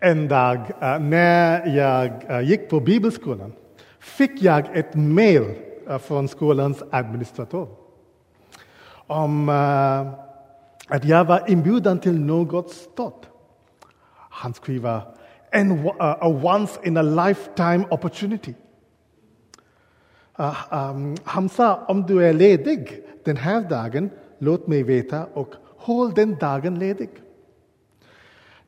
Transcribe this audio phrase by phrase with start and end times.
[0.00, 3.52] En dag eh, när jag eh, gick på bibelskolan
[3.98, 5.44] fick jag ett mejl
[5.88, 7.66] eh, från skolans administratör
[9.08, 9.48] om
[10.88, 13.26] att jag var inbjuden till något stort.
[14.30, 15.00] Han skriver
[15.50, 18.54] en a once in a lifetime opportunity.
[20.40, 25.54] Uh, um, han sa om du är ledig den här dagen, låt mig veta och
[25.76, 27.10] håll den dagen ledig.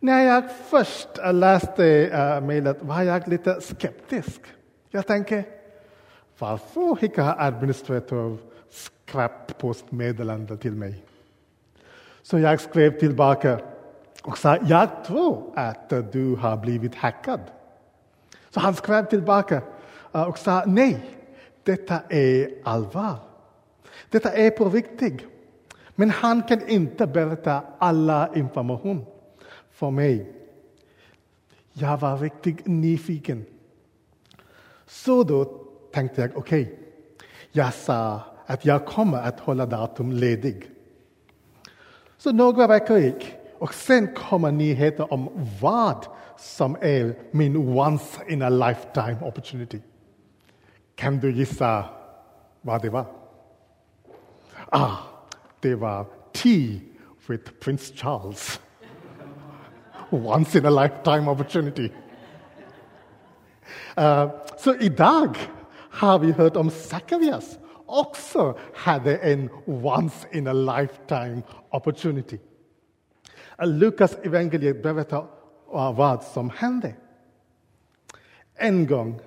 [0.00, 4.40] När jag först läste uh, mejlet var jag lite skeptisk.
[4.90, 5.44] Jag tänkte,
[6.38, 8.36] varför skickar administratör
[8.70, 11.04] skräppostmeddelande till mig?
[12.22, 13.60] Så jag skrev tillbaka
[14.22, 17.40] och sa, jag tror att du har blivit hackad.
[18.50, 19.62] Så han skrev tillbaka
[20.14, 21.18] eh, och sa, nej,
[21.62, 23.14] detta är allvar.
[24.10, 25.22] Detta är på riktigt.
[25.94, 29.06] Men han kan inte berätta alla information
[29.78, 30.32] för mig.
[31.72, 33.44] Jag var riktigt nyfiken.
[34.86, 35.44] Så då
[35.92, 36.76] tänkte jag, okej, okay,
[37.50, 40.70] jag sa att jag kommer att hålla datum ledig.
[42.16, 46.06] Så några veckor gick och sen kommer nyheter om vad
[46.38, 49.80] som är min once in a lifetime opportunity.
[50.94, 51.84] Kan du gissa
[52.60, 53.06] vad det var?
[54.68, 54.96] Ah,
[55.60, 56.80] det var Tea
[57.26, 58.60] with Prince Charles.
[60.34, 61.90] Once in a lifetime opportunity.
[63.98, 65.36] Uh, så idag
[65.90, 72.38] har vi hört om Zacharias också hade en once in a lifetime opportunity.
[73.58, 75.26] Lukas evangeliet berättar
[75.92, 76.94] vad som hände.
[78.54, 79.20] En gång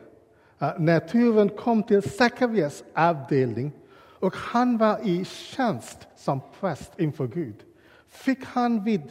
[0.78, 3.72] när turen kom till Sakarias avdelning
[4.20, 7.64] och han var i tjänst som präst inför Gud
[8.08, 9.02] fick han vid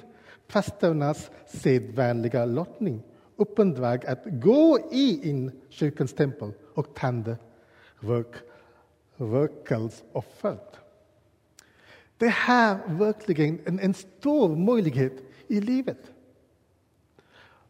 [0.52, 3.02] prästernas sedvänliga lottning
[3.36, 7.36] uppdrag att gå in kyrkans tempel och tända
[7.98, 8.34] rök,
[9.16, 10.76] rökelseoffret.
[12.16, 15.12] Det här är verkligen en, en stor möjlighet
[15.48, 16.10] i livet.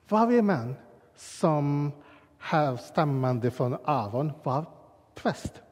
[0.08, 0.74] Varje man
[1.16, 1.92] som
[2.38, 4.66] härstammande från Aron var
[5.14, 5.62] präst.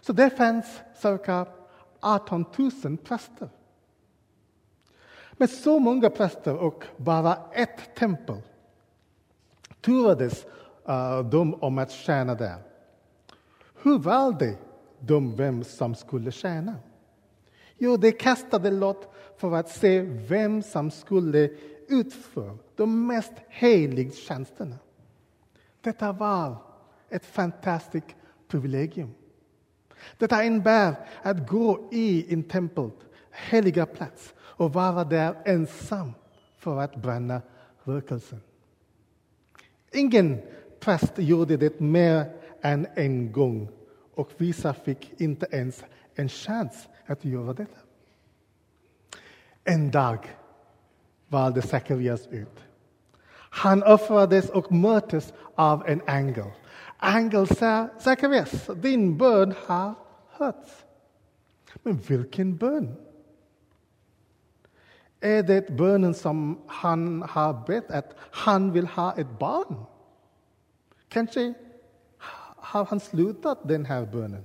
[0.00, 1.46] Så det fanns cirka
[2.00, 2.44] 18
[2.84, 3.48] 000 präster.
[5.36, 8.42] Med så många präster och bara ett tempel
[9.80, 10.46] turades
[10.88, 12.56] eh, de om att tjäna där.
[13.82, 14.56] Hur valde
[15.00, 16.74] de vem som skulle tjäna?
[17.78, 21.50] Jo, de kastade lott för att se vem som skulle
[21.88, 24.76] utföra de mest heliga tjänsterna.
[25.80, 26.56] Detta var
[27.08, 28.16] ett fantastiskt
[28.48, 29.14] privilegium.
[30.18, 32.90] Detta innebär att gå i en tempel,
[33.34, 36.12] heliga plats och vara där ensam
[36.58, 37.42] för att bränna
[37.84, 38.40] rökelsen.
[39.92, 40.42] Ingen
[40.80, 43.68] präst gjorde det mer än en gång
[44.14, 45.84] och vissa fick inte ens
[46.14, 47.78] en chans att göra detta.
[49.64, 50.18] En dag
[51.28, 52.64] valde Sakarias ut.
[53.50, 56.50] Han offrades och möttes av en ängel.
[57.02, 59.94] Ängeln sa, Sakarias, din bön har
[60.30, 60.84] hörts.
[61.82, 62.96] Men vilken bön?
[65.24, 69.84] Är det bönen som han har bett att han vill ha ett barn?
[71.08, 71.54] Kanske
[72.56, 74.44] har han slutat den här bönen?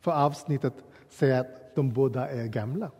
[0.00, 0.74] För avsnittet
[1.08, 2.90] säger att de båda är gamla.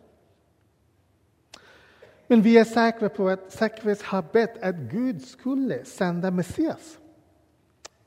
[2.26, 6.98] Men vi är säkra på att Sakris har bett att Gud skulle sända Messias.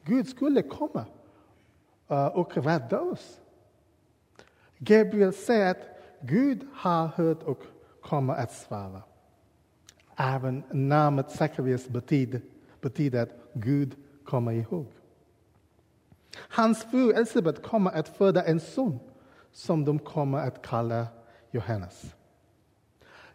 [0.04, 1.06] Gud skulle komma
[2.08, 3.40] eh, och rädda oss.
[4.78, 5.88] Gabriel säger att
[6.22, 7.64] Gud har hört och
[8.10, 9.02] kommer att svara.
[10.16, 12.42] Även namnet Sakarias betyder,
[12.82, 13.96] betyder att Gud
[14.26, 14.88] kommer ihåg.
[16.36, 19.00] Hans fru Elisabet kommer att föda en son
[19.52, 21.08] som de kommer att kalla
[21.52, 22.16] Johannes.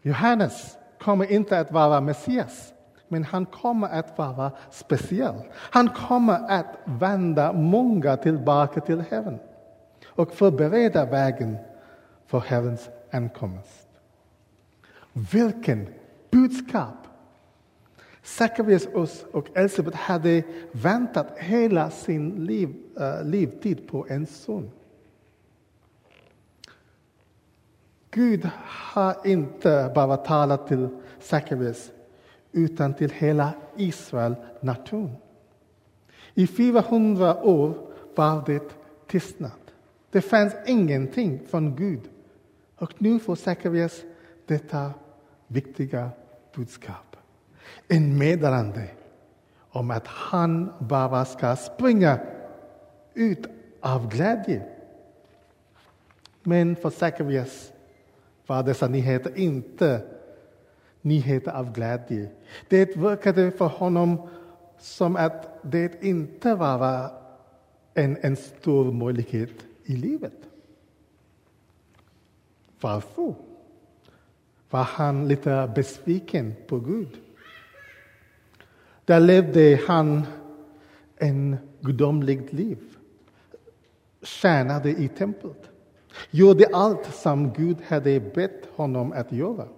[0.03, 2.73] Johannes kommer inte att vara Messias,
[3.09, 5.43] men han kommer att vara speciell.
[5.55, 9.39] Han kommer att vända många tillbaka till Herren
[10.07, 11.57] och förbereda vägen
[12.27, 13.82] för Herrens ankomst.
[15.13, 15.89] Vilken
[16.31, 16.95] budskap!
[18.23, 18.87] Sakarias
[19.33, 20.43] och Elisabet hade
[20.73, 24.71] väntat hela sin liv, äh, livtid på en son.
[28.11, 30.89] Gud har inte bara talat till
[31.21, 31.91] Sakarias
[32.53, 35.17] utan till hela Israel nation.
[36.35, 37.75] I 400 år
[38.15, 38.77] var det
[39.07, 39.51] tystnad.
[40.11, 42.01] Det fanns ingenting från Gud.
[42.77, 44.03] Och nu får Sakarias
[44.47, 44.93] detta
[45.53, 46.11] viktiga
[46.57, 47.17] budskap.
[47.89, 48.89] En meddelande
[49.71, 52.19] om att han bara ska springa
[53.15, 53.47] ut
[53.81, 54.63] av glädje.
[56.43, 57.73] Men för Sakarias
[58.47, 60.03] var dessa nyheter inte
[61.03, 62.29] nyheter av glädje.
[62.69, 64.29] Det verkade för honom
[64.79, 67.11] som att det inte var
[67.95, 69.51] en, en stor möjlighet
[69.85, 70.33] i livet.
[72.81, 73.35] Varför?
[74.73, 77.17] Var han lite besviken på Gud?
[79.05, 80.27] Där levde han
[81.17, 82.79] en gudomligt liv.
[84.23, 85.71] Tjänade i templet.
[86.31, 89.69] Gjorde allt som Gud hade bett honom att göra.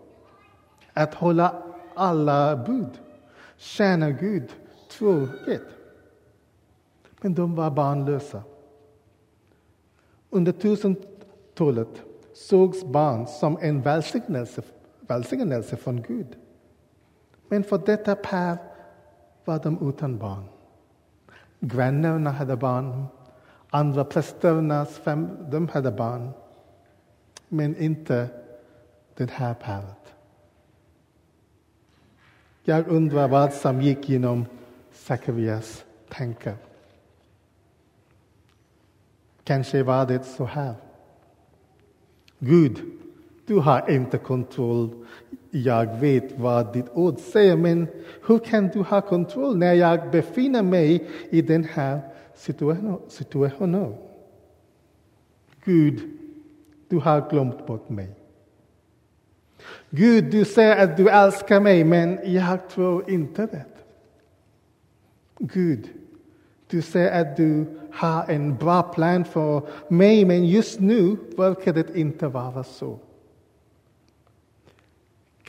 [0.93, 1.63] Att hålla
[1.95, 2.91] alla bud.
[3.57, 4.53] Tjäna Gud
[4.99, 5.63] troget.
[7.21, 8.43] Men de var barnlösa.
[10.31, 12.03] Under tusentalet
[12.35, 14.63] sågs barn som en välsignelse,
[15.07, 16.37] välsignelse från Gud.
[17.49, 18.59] Men för detta par
[19.45, 20.45] var de utan barn.
[21.61, 23.07] Grannarna hade barn,
[23.71, 26.31] andra prästernas fem, de hade barn.
[27.49, 28.29] Men inte
[29.15, 30.15] det här paret.
[32.65, 34.47] Jag undrar vad som gick genom
[34.93, 36.57] Sakarias tankar.
[39.45, 40.75] Kanske var det så här.
[42.39, 42.79] Gud,
[43.47, 44.91] du har inte kontroll.
[45.51, 47.87] Jag vet vad ditt ord säger, men
[48.27, 52.01] hur kan du ha kontroll när jag befinner mig i den här
[52.35, 53.95] situationen?
[55.65, 56.01] Gud,
[56.89, 58.11] du har glömt bort mig.
[59.91, 63.65] Gud, du säger att du älskar mig, men jag tror inte det.
[65.39, 65.89] Gud,
[66.67, 71.97] du säger att du har en bra plan för mig, men just nu verkar det
[71.97, 72.99] inte vara så.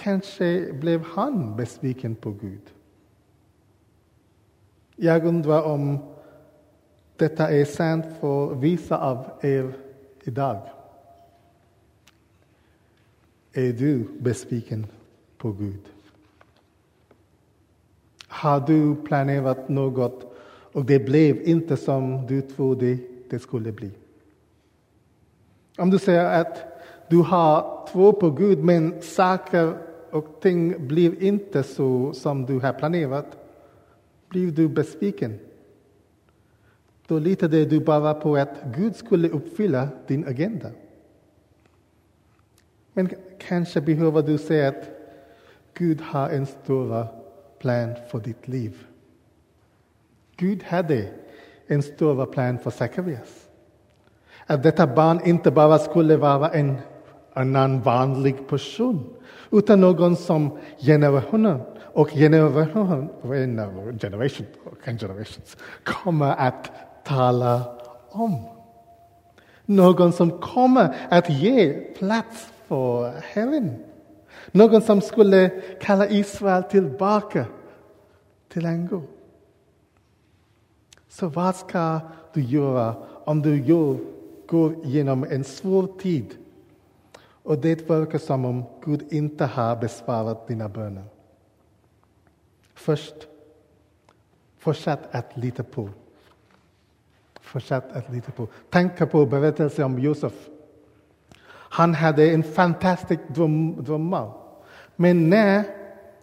[0.05, 2.61] Kanske blev han besviken på Gud.
[4.95, 5.99] Jag undrar om
[7.15, 9.73] detta är sant för vissa av er
[10.23, 10.69] idag.
[13.53, 14.87] Är du besviken
[15.37, 15.81] på Gud?
[18.27, 20.35] Har du planerat något
[20.71, 22.97] och det blev inte som du trodde
[23.29, 23.91] det skulle bli?
[25.77, 26.63] Om du säger att
[27.09, 29.77] du har två på Gud men saker
[30.15, 33.37] och ting blev inte så som du har planerat,
[34.29, 35.39] blir du besviken.
[37.07, 40.71] Då litade du bara på att Gud skulle uppfylla din agenda.
[42.93, 43.09] Men
[43.39, 44.89] kanske behöver du säga att
[45.73, 47.07] Gud har en större
[47.59, 48.87] plan för ditt liv.
[50.35, 51.09] Gud hade
[51.67, 53.49] en större plan för Sakarias.
[54.45, 56.77] Att detta barn inte bara skulle vara en
[57.35, 59.15] annan vanlig person
[59.51, 63.07] utan någon som generationer och generationer,
[63.99, 64.45] generation,
[64.85, 66.71] generations kommer att
[67.03, 67.61] tala
[68.09, 68.45] om.
[69.65, 73.83] Någon som kommer att ge plats för Herren.
[74.51, 75.49] Någon som skulle
[75.81, 77.45] kalla Israel tillbaka
[78.49, 79.03] till en Angor.
[81.09, 81.99] Så vad ska
[82.33, 82.95] du göra
[83.25, 83.63] om du
[84.47, 86.35] går genom en svår tid
[87.45, 91.03] och det verkar som om Gud inte har besvarat dina böner?
[92.73, 93.15] Först,
[94.57, 95.89] fortsätt att lita på.
[97.41, 98.47] Fortsätt att lita på.
[98.69, 100.49] Tänk på berättelsen om Josef.
[101.49, 104.31] Han hade en fantastisk dröm, drömmar.
[104.95, 105.63] Men när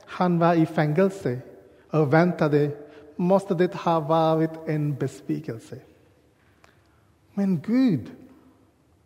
[0.04, 1.38] han var i fängelse
[1.90, 2.70] och väntade
[3.16, 5.78] måste det ha varit en besvikelse.
[7.34, 8.10] Men Gud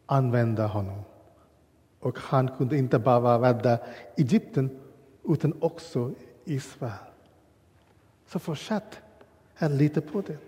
[0.07, 1.03] använde honom.
[2.01, 3.79] Och han kunde inte bara rädda
[4.17, 4.71] Egypten
[5.25, 6.13] utan också
[6.45, 6.93] Israel.
[8.27, 8.99] Så fortsätt
[9.57, 10.39] att lita på det.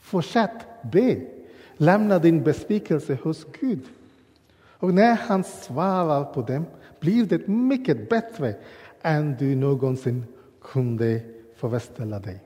[0.00, 1.20] Fortsätt be.
[1.76, 3.82] Lämna din besvikelse hos Gud.
[4.78, 6.66] Och när han svarar på dem
[7.00, 8.54] blir det mycket bättre
[9.02, 10.24] än du någonsin
[10.62, 11.20] kunde
[11.56, 12.40] föreställa dig.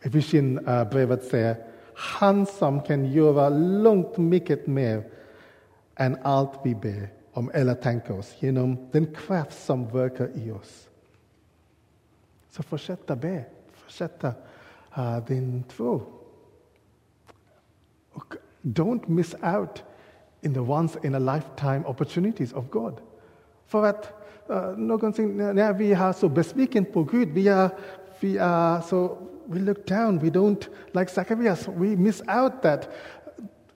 [0.00, 1.56] Efesienbrevet eh, säger
[2.00, 5.04] han som kan göra långt mycket mer
[5.94, 10.88] än allt vi ber om eller tänker oss genom den kraft som verkar i oss.
[12.50, 14.32] Så fortsätta be, fortsätta
[14.98, 16.02] uh, din tro.
[18.12, 19.84] Och don't miss out
[20.40, 23.00] in the once in a lifetime opportunities of God.
[23.66, 24.12] För att
[24.50, 27.70] uh, någonsin när vi är så besviken på Gud, vi är,
[28.20, 32.88] vi är så, we look down, we don't, like Zacharias, we miss out that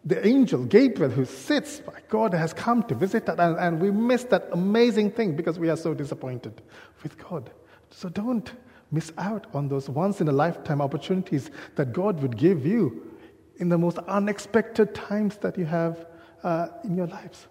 [0.04, 3.90] the angel Gabriel who sits by God has come to visit us, and, and we
[3.90, 6.62] miss that amazing thing because we are so disappointed
[7.02, 7.50] with God.
[7.90, 8.52] So don't
[8.92, 13.10] miss out on those once in a lifetime opportunities that God would give you
[13.56, 16.06] in the most unexpected times that you have
[16.42, 17.46] uh, in your lives.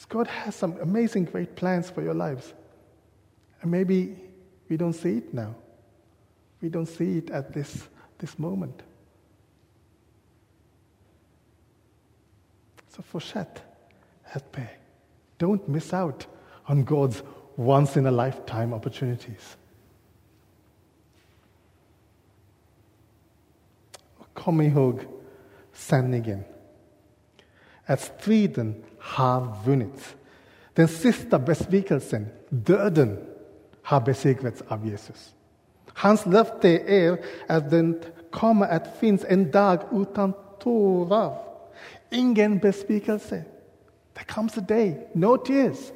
[0.00, 2.54] Because God has some amazing, great plans for your lives.
[3.60, 4.16] And maybe
[4.68, 5.54] we don't see it now.
[6.62, 7.88] We don't see it at this,
[8.18, 8.82] this moment.
[12.88, 13.62] So, fortsätt
[14.32, 14.68] att be.
[15.38, 16.26] Don't miss out
[16.66, 17.22] on God's
[17.56, 19.56] once in a lifetime opportunities.
[24.32, 25.04] Kom ihåg.
[27.90, 30.16] Att striden har vunnit.
[30.74, 33.18] Den sista besvikelsen, döden,
[33.82, 35.34] har besegrats av Jesus.
[35.86, 37.18] Hans löfte är
[37.48, 37.94] att det
[38.30, 41.38] kommer att finnas en dag utan tårar.
[42.10, 43.44] Ingen besvikelse.
[44.14, 45.92] There comes a day, no tears,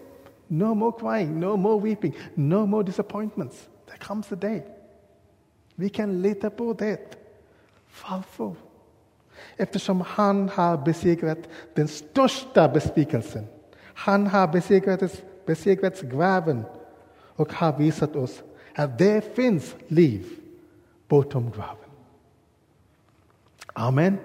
[0.48, 3.68] no more crying, no more weeping, no more disappointments.
[3.86, 4.62] There comes a day.
[5.74, 7.18] Vi kan lita på det.
[8.10, 8.54] Varför?
[9.56, 11.38] Eftersom han har besegrat
[11.74, 13.46] den största besvikelsen.
[13.94, 16.64] Han har besegrat, besegrat graven
[17.36, 18.42] och har visat oss
[18.74, 20.26] att det finns liv
[21.08, 21.90] bortom graven.
[23.72, 24.18] Amen.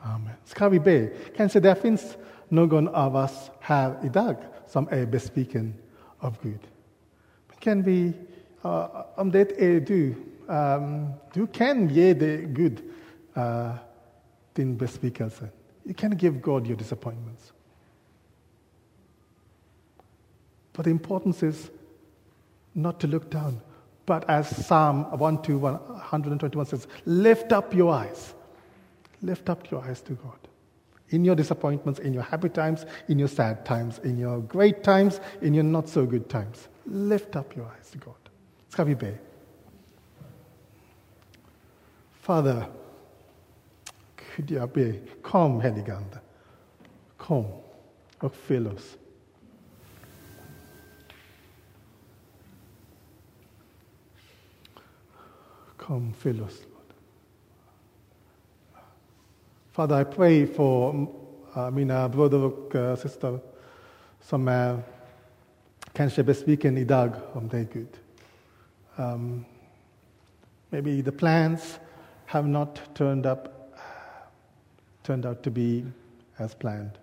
[0.00, 0.32] Amen.
[0.44, 1.08] Ska vi be?
[1.36, 2.16] Kanske det finns
[2.48, 5.74] någon av oss här idag som är besviken
[6.18, 6.60] av Gud.
[7.58, 8.12] Kan vi,
[8.64, 10.14] uh, om det är du,
[10.46, 12.80] um, du kan ge det Gud
[13.36, 13.74] uh,
[14.54, 15.50] din besvikelse.
[15.84, 17.52] You can give God your disappointments.
[20.72, 21.70] But the importance is
[22.74, 23.60] not to look down,
[24.06, 28.34] but as Psalm 1 121 says, lift up your eyes.
[29.22, 30.38] Lift up your eyes to God.
[31.10, 35.20] In your disappointments, in your happy times, in your sad times, in your great times,
[35.40, 36.68] in your not so good times.
[36.86, 38.14] Lift up your eyes to God.
[38.68, 39.14] Ska vi be?
[42.20, 42.66] Father,
[44.36, 46.18] Gud, jag ber, kom heligande.
[47.16, 47.46] Kom
[48.18, 48.78] och fyll.
[55.76, 56.94] Kom, fyll oss, Lord.
[59.70, 61.06] Father, I pray for
[61.56, 63.38] uh, mina bröder och uh, systrar
[64.20, 64.82] som är
[65.92, 67.88] kanske besviken idag om dig, Gud.
[70.70, 71.78] Maybe the plans
[72.26, 73.38] have not turned up,
[75.04, 75.84] turned out to be
[76.38, 76.98] as planned.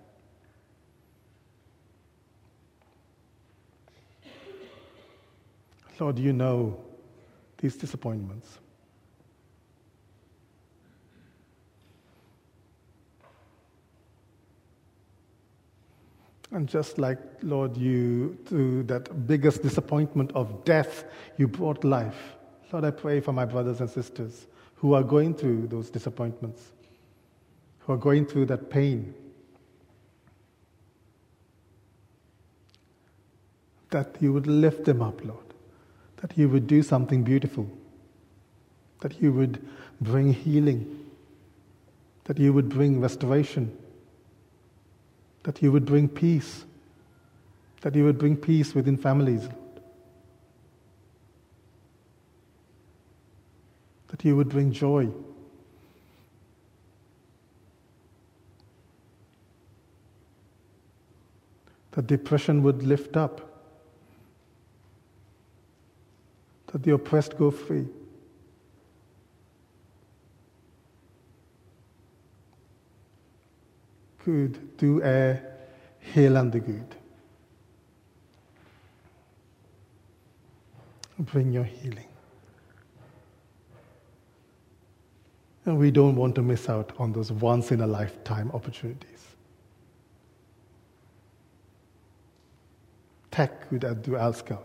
[5.99, 6.77] Lord, you know
[7.59, 8.57] these disappointments.
[16.51, 21.05] And just like, Lord, you, through that biggest disappointment of death,
[21.37, 22.35] you brought life.
[22.73, 26.71] Lord, I pray for my brothers and sisters who are going through those disappointments,
[27.91, 29.13] are going through that pain.
[33.89, 35.45] That you would lift them up, Lord.
[36.17, 37.69] That you would do something beautiful.
[39.01, 39.65] That you would
[39.99, 41.09] bring healing.
[42.25, 43.77] That you would bring restoration
[45.43, 46.65] that you would bring peace,
[47.81, 49.47] that you would bring peace within families.
[54.09, 55.09] That you would bring joy.
[61.91, 63.41] That depression would lift up.
[66.67, 67.87] That the oppressed go free.
[74.23, 75.41] good Gud, du är
[76.51, 76.95] the good.
[81.17, 82.07] Bring your healing.
[85.65, 89.35] And we don't want to miss out on those once in a lifetime opportunities.
[93.31, 94.57] Tack Gud att du älskar.